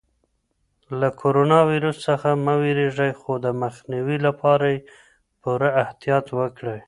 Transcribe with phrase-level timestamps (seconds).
[0.99, 4.79] له کرونا ویروس څخه مه وېرېږئ خو د مخنیوي لپاره یې
[5.41, 6.79] پوره احتیاط وکړئ.